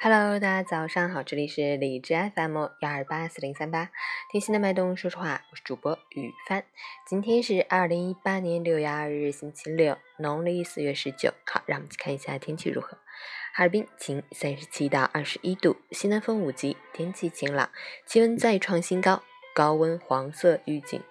[0.00, 3.90] Hello，大家早上好，这里是理智 FM 幺二八四零三八，
[4.30, 6.62] 听心的脉动，说实话，我是主播雨帆。
[7.04, 11.34] 今天是二零一八年六月二日，星期六，农历四月十九。
[11.44, 12.96] 好，让我们去看一下天气如何。
[13.52, 17.68] 哈尔滨晴，三十七到二十一度，西南风五级，天气晴朗，
[18.06, 21.02] 气温再创新高，高温黄色预警。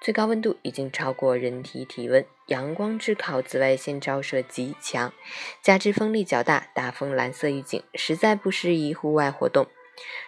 [0.00, 5.12] 最高温度已经超过人体体温，阳光炙烤，紫外线照射极强，
[5.60, 9.66] 加之风力较大，大风蓝色预警，实在不适宜户外活动。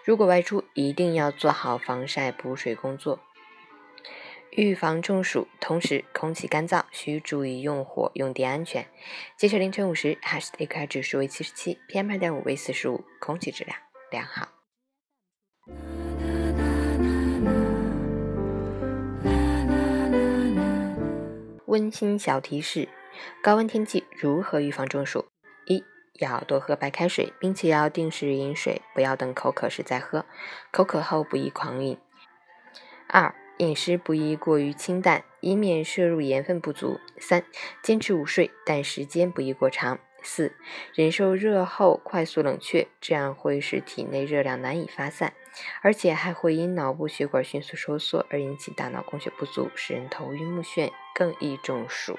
[0.05, 3.21] 如果外出，一定要做好防晒补水工作，
[4.51, 5.49] 预防中暑。
[5.59, 8.87] 同时，空气干燥，需注意用火用电安全。
[9.39, 13.79] 截至凌晨五时，哈市 AQI 指数为七十七，PM 二点五为四十五，空气质量
[14.11, 14.49] 良好。
[21.73, 22.87] 温馨小提示：
[23.43, 25.25] 高温天气如何预防中暑？
[25.65, 25.83] 一
[26.19, 30.27] 要多喝白开水，并且要定时饮水，不要等口渴时再喝，
[30.71, 31.97] 口渴后不宜狂饮。
[33.09, 37.01] 二饮食不宜过于清淡，以免摄入盐分不足。
[37.17, 37.43] 三
[37.83, 39.99] 坚持午睡，但时间不宜过长。
[40.23, 40.55] 四
[40.95, 45.33] 忍受热后快速冷却，这样会使体内热量难以发散，
[45.83, 52.19] 而且还会因脑部血管迅速收缩而引起大脑供血不足，使人头晕目眩，更易中暑。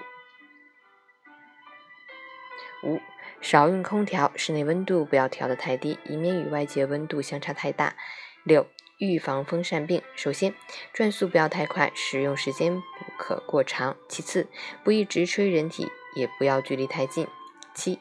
[2.83, 2.99] 五
[3.39, 7.95] 少用空调，室内温度不要调得太低，以免与外界温度相差太大。
[8.43, 10.53] 六预防风扇病，首先
[10.91, 12.83] 转速不要太快，使用时间不
[13.17, 13.95] 可过长。
[14.09, 14.47] 其次
[14.83, 17.25] 不宜直吹人体，也不要距离太近。
[17.73, 17.99] 七，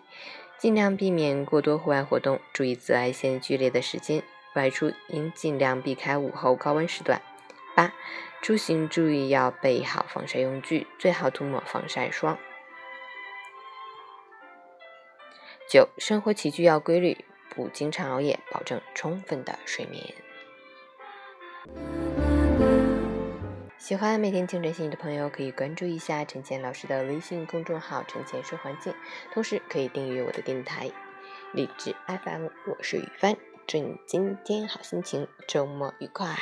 [0.59, 4.23] 尽量避免过多户外活动，注意紫外线剧烈的时间，
[4.55, 7.21] 外出应尽量避开午后高温时段。
[7.75, 7.93] 八，
[8.43, 12.39] 出行注意要备好防晒用具，最好涂抹防晒霜。
[15.69, 20.15] 九，生活起居要规律，不经常熬夜，保证充分的睡眠。
[23.83, 28.95] 喜欢每天清晨心语的朋友，可以关注一下陈倩老师的微信公众号“陈倩说环境”，
[29.35, 30.89] 同时可以订阅我的电台
[31.53, 32.47] 励志 FM。
[32.69, 36.37] 我是雨帆，祝你今天好心情，周末愉快。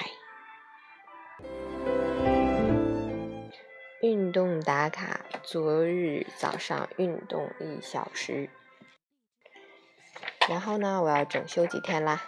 [4.03, 8.51] 运动打卡：昨日早上运动一小时，
[10.47, 12.23] 然后呢，我要整休几天啦。